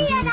[0.00, 0.30] 业的。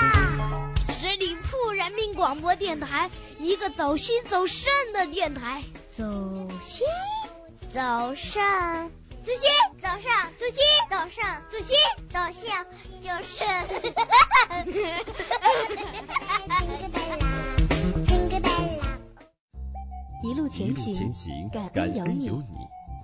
[0.94, 5.64] 十里铺人民广播电台，一个走心走肾的电台。
[5.92, 6.04] 走
[6.62, 6.86] 心，
[7.70, 8.42] 走肾，
[9.24, 9.42] 走心，
[9.82, 10.58] 走上，走心，
[10.90, 11.76] 走上，走心，
[12.10, 12.66] 走向，
[13.02, 13.44] 就是。
[20.24, 22.77] 一路前行，感恩有你。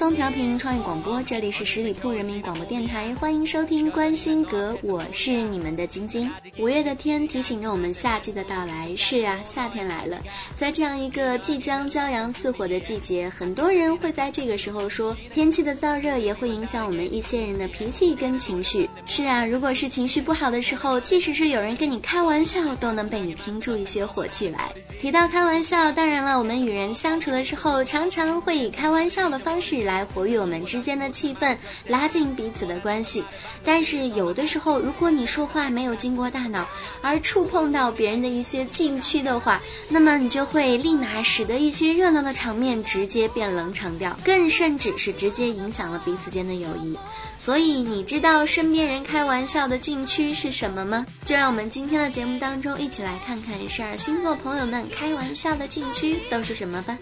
[0.00, 6.32] 松调频创意广播，这里是十里铺人民广播电台，欢迎收听关心阁，我是你们的晶晶。
[6.58, 10.16] 五月的天提醒着我们夏季的到来，是啊，夏天来了。
[10.56, 18.88] 在这样一个即将骄阳似火的季节，很多人会在这个时候说，天气的燥热也会影响我们一些人的脾气跟情绪。
[19.04, 24.72] 是啊，如果是情绪不好的时候，即使是有人跟你开玩笑，都能被你听出一些火气来。
[24.98, 29.89] 提到开玩笑，当然了，我们与人相处的时候，常常会以开玩笑的方式来。
[29.90, 31.56] 来活跃我们之间的气氛，
[31.86, 33.24] 拉近彼此的关系。
[33.64, 36.68] 但是有的时候，如果你说话没有经过大脑，
[37.02, 46.96] 而触碰到别人的一些禁区的话，那么你就会立马使得一些热闹的场面直接变冷场掉，更甚至是直接影响了彼此间的友谊。
[47.38, 51.06] 所以你知道身边人开玩笑的禁区是什么吗？
[51.24, 56.98] 就让我们今天的节目当中一起来看看十二星座朋友们开玩笑的禁区都是什么吧。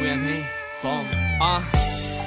[0.00, 0.42] 우연히
[0.80, 0.92] 봄
[1.40, 1.60] 어.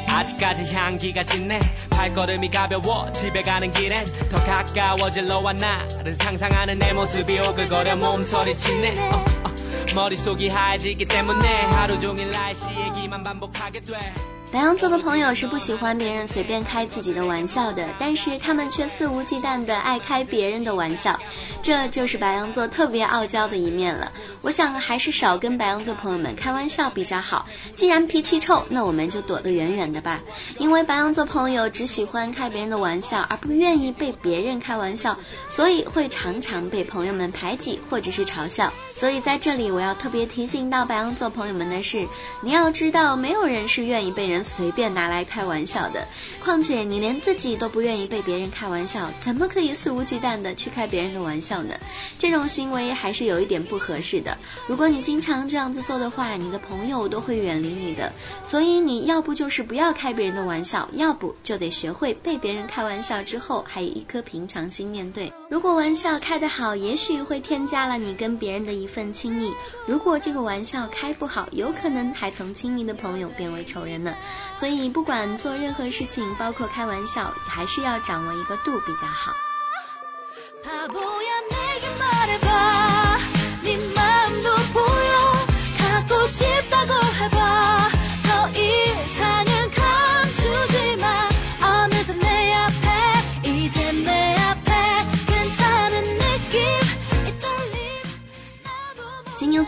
[0.09, 7.39] 아직까지 향기가 짙네 발걸음이 가벼워 집에 가는 길엔 더 가까워질 너와 나를 상상하는 내 모습이
[7.39, 9.56] 오글거려 몸서리 치네 어, 어.
[9.95, 14.13] 머릿속이 하얘지기 때문에 하루 종일 날씨 얘기만 반복하게 돼
[14.53, 21.19] 白羊座的朋友是不喜欢别人随便开自己的玩笑的，但是他们却肆无忌惮的爱开别人的玩笑，
[21.64, 24.12] 这就是白羊座特别傲娇的一面了。
[24.44, 27.47] 我想还是少跟白羊座朋友们开玩笑比较好。
[27.74, 30.22] 既然脾气臭，那我们就躲得远远的吧。
[30.59, 35.18] 因为白羊座朋友只喜欢开别人的玩笑，而不愿意被别人开玩笑，
[35.50, 38.72] 所以会常常被朋友们排挤或者是嘲笑。
[39.03, 42.08] 所以在这里，我要特别提醒到白羊座朋友们的是，
[42.40, 46.08] 你要知道，没有人是愿意被人随便拿来开玩笑的。
[46.41, 51.75] 况且你连自己都不愿意被别人开玩笑，怎么可以肆无忌惮的去开别人的玩笑呢？
[52.18, 54.38] 这种行为还是有一点不合适的。
[54.68, 58.14] 如果你经常这样子做的话，你的朋友都会远离你的。
[58.47, 65.34] 所以你要不就是不要开别人的玩笑，要不就得学会被别人开玩笑之后，还有一颗平常心面对。
[65.50, 68.88] 如果玩笑开得好，也许会添加了你跟别人的一。
[68.94, 69.52] 份亲密，
[69.88, 74.16] 如果这个玩笑开不好，有可能还从亲密的朋友变为仇人呢。
[74.59, 79.34] 所以不管做任何事情，包括开玩笑，还是要掌握一个度比较好。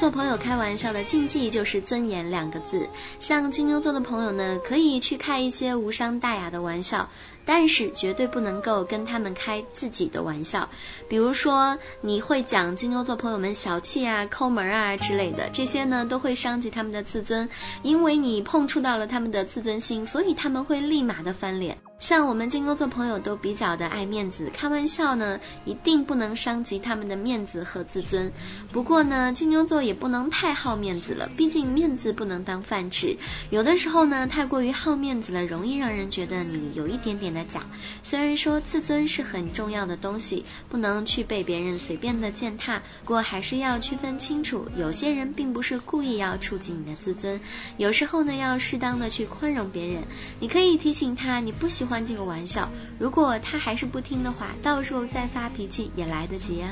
[0.06, 2.90] 做朋友开玩笑的禁忌就是尊严两个字。
[3.20, 7.10] 像金牛座的朋友呢，可以去开一些无伤大雅的玩笑，
[7.44, 10.70] 但是绝对不能够跟他们开自己的玩笑。
[11.10, 17.50] 比如说，你会讲金牛座朋友们小气啊、抠门啊之类的，这些呢都会伤及他们的自尊，
[17.82, 21.80] 因为你碰触到了他们的自尊心，所以他们会立马的翻脸。
[21.98, 28.32] 像我们金牛座朋友都比较的爱面子，开玩笑呢一定不能伤及他们的面子和自尊。
[28.72, 33.18] 不过呢，金牛座也不能太好面子了，毕竟面子不能当饭吃。
[33.50, 37.64] 有的时候呢，太过于好面子了，容易让人觉得你有一点点的假。
[38.04, 47.40] 虽然说自尊是很重要的东西，不能去被别人随便的践踏，不过还是要区分清楚，有些人并不是故意要触及你的自尊，
[47.78, 50.04] 有时候呢要适当的去宽容别人。
[50.40, 51.95] 你可以提醒他你不喜欢。
[52.04, 56.72] 这个玩笑，如果他还是不听的话，到时候再发脾气也来得及啊。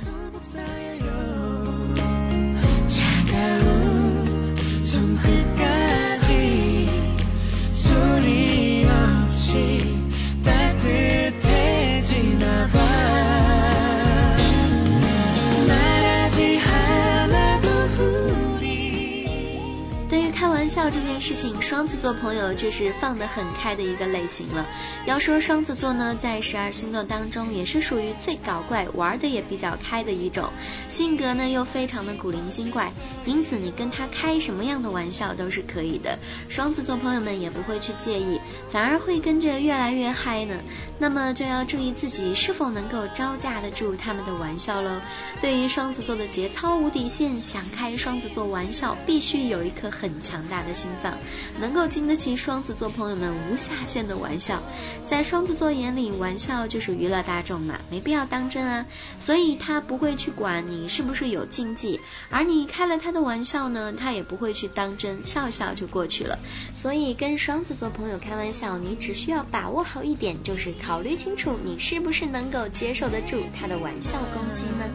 [22.03, 24.65] 座朋友就是放得很开的一个类型了。
[25.05, 30.50] 要说双子座呢，在十二星座当中也是属于最搞怪、玩的也比较开的一种，
[30.89, 32.91] 性格呢又非常的古灵精怪，
[33.25, 36.19] 因此你跟他开什么样的玩笑都是可以的，
[36.50, 40.55] 双子座朋友们也不会去介意，反而会跟着越来越嗨呢。
[41.00, 44.91] 那么就要注意自己是否能够招架得住他们的玩笑喽。
[45.39, 51.17] 对于双子座的节操无底线，想开双子座玩笑，必须有一颗很强大的心脏，
[51.61, 54.63] 能够经得起双子座朋友们无下限的玩笑。
[55.06, 58.88] 在双子座眼里，玩笑就是娱乐大众嘛，没必要当真啊。
[59.22, 62.00] 所以他不会去管你是不是有禁忌，
[62.31, 66.40] 而你开了他的玩笑呢，他也不会去当真，笑笑就过去了。
[66.81, 70.74] 所以跟双子座朋友开玩笑，你只需要把握好一点，就是。
[70.81, 74.86] 考虑清楚，你是不是能够接受得住他的玩笑攻击呢？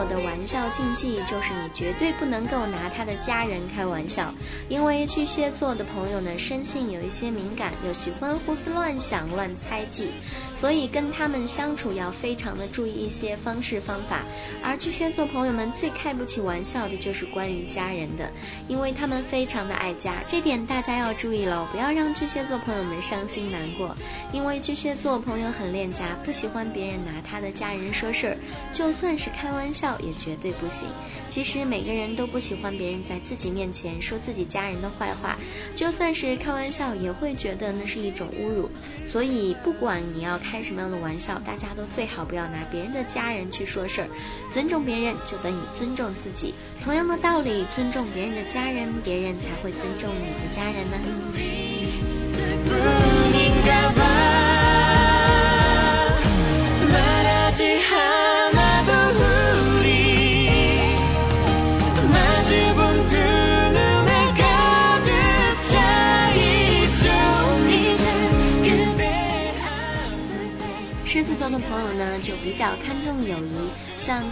[0.00, 4.32] 友的玩笑禁忌就是你绝对不能够拿他的家人开玩笑，
[4.68, 10.10] 因为巨蟹座的朋友呢，生性有一些敏感，又喜欢胡思乱想、乱猜忌，
[10.58, 14.20] 所以跟他们相处要非常的注意一些方式方法。
[14.62, 18.30] 而巨蟹座朋友们最开不起玩笑的就是关于家人的，
[18.68, 23.96] 因为他们非常的爱家，这点大家要注意喽，不要让巨蟹座朋友们伤心难过，
[24.32, 28.36] 因为巨蟹座朋友很恋家，不喜欢别人拿他的家人说事儿，
[28.72, 29.28] 就算是。
[29.30, 30.88] 开玩笑也绝对不行。
[31.28, 35.36] 其实每个人都不喜欢别人在自己面前说自己家人的坏话，
[35.74, 38.70] 就算是开玩笑，也会觉得那是一种侮辱。
[39.10, 44.08] 所以不管你要开什么样的玩笑，大家都最好不要拿别人的家人去说事儿。
[44.52, 46.54] 尊重别人就等于尊重自己。
[46.84, 50.96] 同样的道理，尊重别人的家人，别人才会尊重你的家人呢。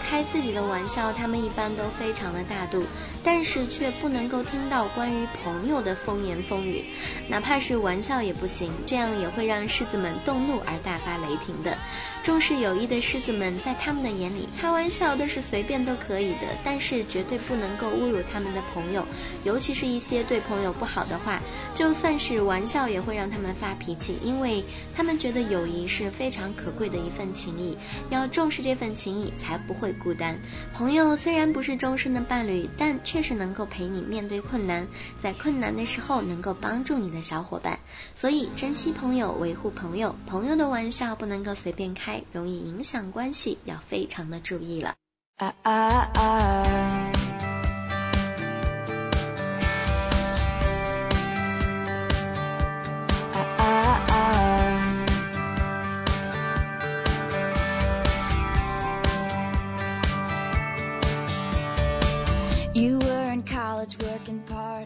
[0.09, 2.83] 开自己的玩笑，他们一般都非常的大度，
[3.23, 6.83] 但是却不能够听到关于朋友的风言风语，
[7.27, 11.77] 哪怕是玩笑也不行，这样也会让狮子们动怒而大发雷霆的。
[12.23, 19.05] 重视友谊的狮子们，在他们的眼里，开玩笑都是随便都可以的，但是绝对不能够侮辱他们的朋友，
[19.43, 21.41] 尤其是一些对朋友不好的话，
[21.75, 24.63] 就算是玩笑也会让他们发脾气，因为
[24.95, 26.69] 他们觉得友谊是非常可。
[26.79, 27.77] 贵的一份情谊，
[28.09, 30.39] 要重视这份情谊，才不会孤单。
[30.73, 34.87] 朋友虽然不是终身的伴侣，但却是能够陪你面对困难，
[35.21, 37.79] 在困难的时候能够帮助你的小伙伴。
[38.15, 44.95] 所以珍惜朋友，维护朋友，朋友的玩笑不能够随便开，容易影响关系，要非常的注意了。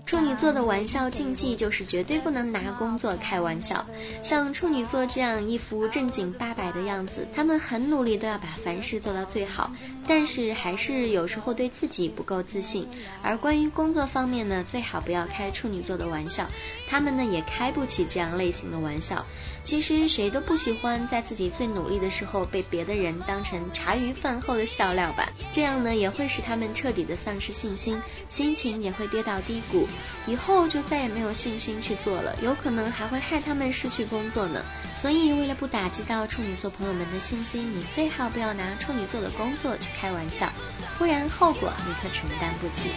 [0.06, 3.86] 处女座的玩笑禁忌就是绝对不能拿工作开玩笑。
[4.22, 9.72] 像处女座这样一副正经八百的样子，他们很努力都要把凡事做到最好，
[10.08, 12.88] 但是还是有时候对自己不够自信。
[13.24, 16.48] 而关于工作方面呢，最好不要开处女座的玩笑，
[16.88, 19.26] 他们呢也开不起这样类型的玩笑。
[19.64, 29.88] 其实谁都不喜欢在自己最努力的时候被别的人当成茶余饭后的笑料吧，这样呢也会使他们彻底的丧失信心，心情也会跌到低谷。
[30.26, 34.62] 以后就再也没有信心去做了，有可能还会害他们失去工作呢。
[35.02, 40.50] 所以为了不打击到处女座朋友们的信心，你最好不要拿处女座的工作去开玩笑，
[40.98, 42.90] 不然后果你可承担不起。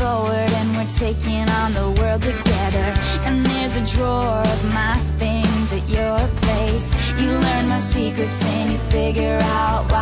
[0.00, 1.49] forward and we're taking
[9.12, 9.99] figure out why.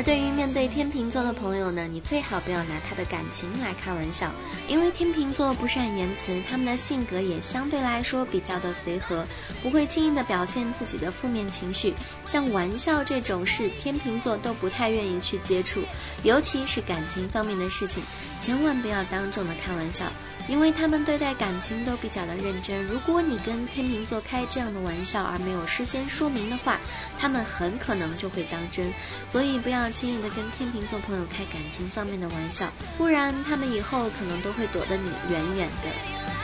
[0.00, 4.32] 而对于面对天秤座的朋友呢，你最好不要拿他的感情来开玩笑，
[4.66, 9.26] 因为天秤座不善言辞，他们的性格也相对来说比较的随和，
[9.62, 11.92] 不会轻易的表现自己的负面情绪。
[12.24, 15.82] 像玩笑这种事，天秤座都不太愿意去接触，
[16.22, 18.02] 尤其是感情方面的事情，
[18.40, 20.06] 千万不要当众的开玩笑，
[20.48, 22.86] 因为他们对待感情都比较的认真。
[22.86, 26.80] 如果你跟天秤座开这样的玩笑而没有事先说明的话，
[27.18, 28.90] 他们很可能就会当真，
[29.30, 29.89] 所以不要。
[29.92, 36.39] 轻易的跟天秤座朋友开感情方面的玩笑，不然他们以后可能都会躲得你远远的。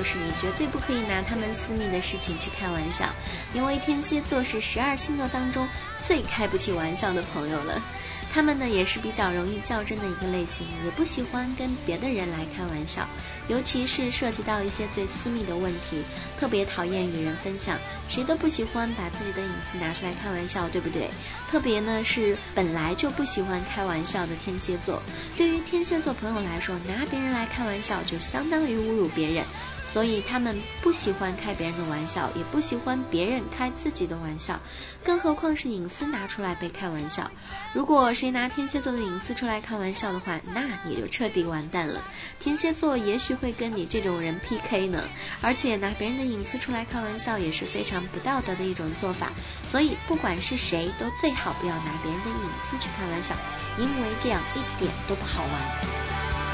[0.00, 3.14] 就是你绝对不可以拿他们私密的事情去开玩笑，
[3.52, 5.68] 因为天蝎座是十二星座当中
[6.06, 7.82] 最开不起玩笑的朋友了。
[8.32, 13.06] 他们呢也是比较容易较真的一个类型，也不喜欢跟别的人来开玩笑，
[13.48, 16.02] 尤其是涉及到一些最私密的问题，
[16.38, 17.76] 特别讨厌与人分享。
[18.08, 21.10] 谁都不喜欢把自己的隐私拿出来开玩笑，对不对？
[21.50, 25.02] 特别呢是本来就不喜欢开玩笑的天蝎座，
[25.36, 29.44] 对于天蝎座朋友来说，拿别人来开玩笑就相当于侮辱别人。
[29.92, 34.60] 所以他们不喜欢开别人的玩笑，也不喜欢别人开自己的玩笑，
[35.04, 37.30] 更何况是隐私拿出来被开玩笑。
[37.72, 42.02] 如果谁拿天蝎座的隐私出来开玩笑的话，那你就彻底完蛋了。
[42.38, 45.02] 天蝎座也许会跟你这种人 PK 呢。
[45.40, 49.32] 而且拿别人的隐私出来开玩笑也是非常不道德的一种做法。
[49.70, 53.34] 所以不管是谁，都最好不要拿别人的隐私去开玩笑，
[53.78, 56.49] 因为这样一点都不好玩。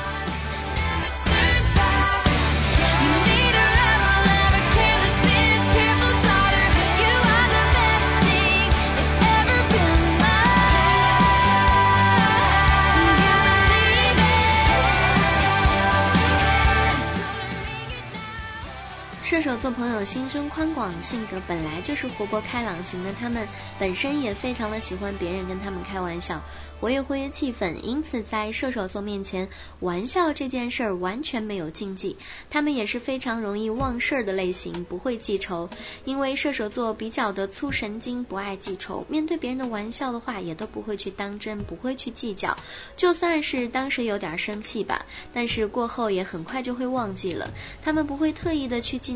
[19.27, 26.45] 射手座朋友心胸宽广，性格本来就是活泼开朗型的，他们本身也非常的喜欢别人跟他们开玩笑，
[26.81, 29.49] 活跃活跃气氛，因此在射手座面前，
[29.81, 32.17] 玩笑这件事儿完全没有禁忌。
[32.51, 35.71] 他们也是非常容易忘事儿的类型，不会记仇，
[36.05, 42.57] 因为射手座比较的粗神经，不爱记仇，面对别人的玩笑的话，也都不会去当真，不会去计较，
[42.95, 45.05] 就算是当时有点生气吧，
[45.35, 47.51] 但是过后也很快就会忘记了。
[47.83, 49.16] 他们不会特意的去记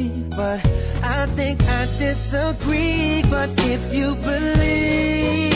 [1.21, 5.50] I think I disagree, but if you believe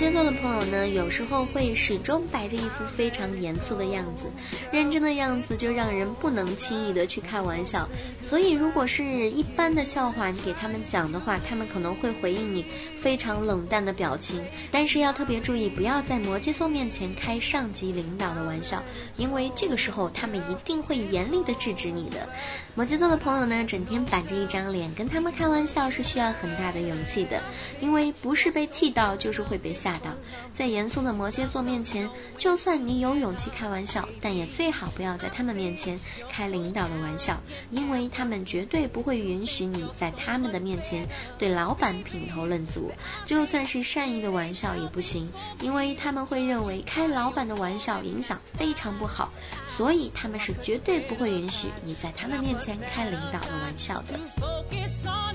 [0.00, 4.26] 摩羯座的朋友呢，有时候会始终摆着一副非常严肃的样子，
[4.70, 7.88] 认真的样子就让人不能轻易的去开玩笑。
[8.30, 12.64] 所以，如果是一般的笑话，你给他们讲的话，他们可能会回应你
[13.02, 14.40] 非常冷淡的表情。
[14.70, 18.84] 但是要特别注意，不要在摩羯座面前开上级领导的玩笑，
[19.16, 22.28] 因为这个时候他们一定会严厉的制止你的。
[22.76, 27.42] 摩羯座的朋友呢，整天板着一张脸，跟他们开玩笑是需要很大的勇气的，
[27.80, 30.10] 因为不是被气到，就是会被吓到。
[30.52, 37.40] 在严肃的摩羯座面前，就算你有勇气开玩笑，但也最好不要在他们面前开领导的玩笑，
[37.70, 38.10] 因为。
[38.18, 41.06] 他们绝对不会允许你在他们的面前
[41.38, 42.90] 对老板品头论足，
[43.26, 45.30] 就算是善意的玩笑也不行，
[45.60, 49.30] 因为他们会认为开老板的玩笑影响非常不好，
[49.76, 55.27] 所以他们是绝对不会允许你在他们面前开领导的玩笑的。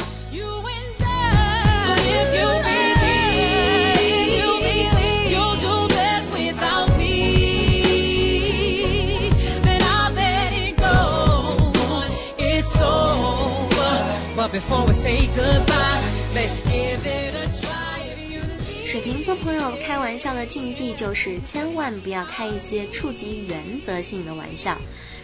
[18.85, 24.77] 水瓶座朋友开玩笑的禁忌就是千万不要开一些触及原则性的玩笑。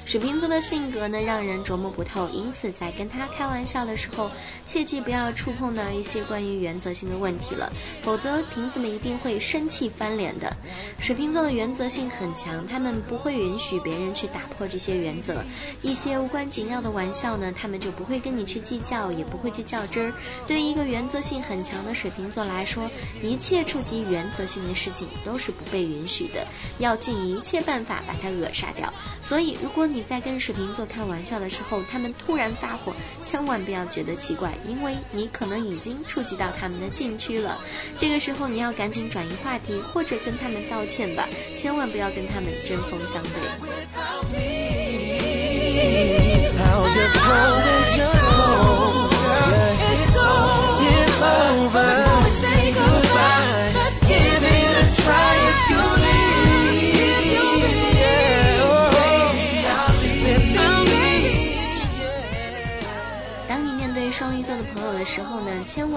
[0.10, 4.32] 水瓶座的性格呢，让人琢磨不透，因此在跟他开玩笑的时候，
[4.66, 10.58] 切记不要触碰到一些关于原则性的问题了，否则瓶子们一定会生气翻脸的。
[10.98, 15.44] 水瓶座的原则性很强，他们不会允许别人去打破这些原则，
[15.84, 20.14] 一些无关紧要的玩笑呢，他们就不会跟你去计较，也不会去较真儿。
[20.48, 22.90] 对于一个原则性很强的水瓶座来说，
[23.22, 26.48] 一切触及原则性的事情都是不被允许的，
[26.80, 28.92] 要尽一切办法把它扼杀掉。
[29.22, 32.94] 所以，如果你在跟水瓶座开玩笑的时候，他们突然发火，
[33.26, 37.58] 千万不要觉得奇怪，因为你可能已经触及到他们的禁区了。
[37.98, 41.28] 这个时候，你要赶紧转移话题，或者跟他们道歉吧，
[41.58, 43.32] 千万不要跟他们针锋相对。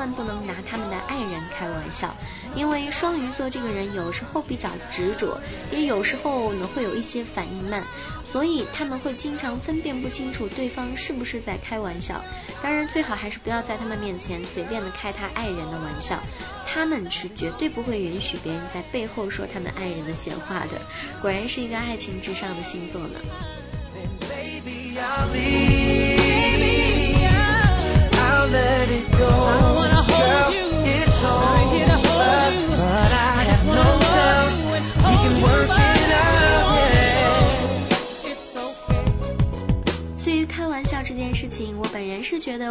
[0.02, 2.16] 万不能拿他们的爱人开玩笑，
[2.56, 5.38] 因为双鱼座这个人有时候比较执着，
[5.70, 7.84] 也有时候呢会有一些反应慢，
[8.26, 12.20] 所以他们会经常分辨不清楚对方是不是在开玩笑。
[12.60, 16.18] 当然，最好还是不要在他们面前随便的开他爱人的玩笑，
[16.66, 20.82] 他们是绝对不会允许别人在背后说他们爱人的闲话的。
[21.20, 23.20] 果然是一个爱情至上的星座呢。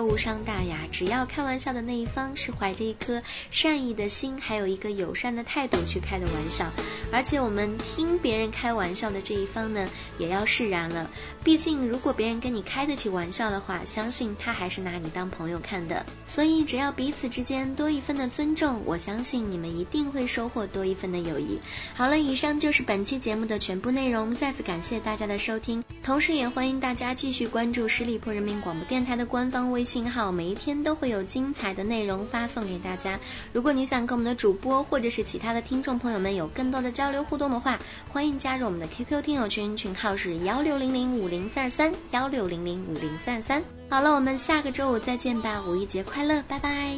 [0.04, 6.72] 无伤大雅，只要开玩笑的那一方是怀着一颗善意的心，还有一个友善的态度去开的玩笑，
[7.12, 11.10] 而且我们听别人开玩笑的这一方呢，也要释然了。
[11.44, 16.06] 毕竟，如果别人跟你开得起玩笑的话，相信他还是拿你当朋友看的。
[16.28, 21.60] 所以，只要彼此之间多一分的尊重，我相信你们一定会收获多一份的友谊。
[21.96, 24.36] 好了，以上就是本期节目的全部内容。
[24.36, 33.20] 再次感谢大家的收听，同时也欢迎大家继续关注十里铺人民广播电台的官方微信号，每一天都会有精彩的内容发送给大家。
[33.54, 41.32] 如果你想跟我们的主播或者是其他的听众朋友们有更多的交流互动的话，欢迎加入我们的 QQ 听友群，群号是幺六零零五。
[41.32, 46.98] 零三二三幺六零零五零三二三，好了，我们下个周五再见吧，五一节快乐，拜拜。